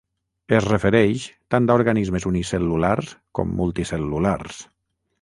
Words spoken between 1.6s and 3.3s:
a organismes unicel·lulars,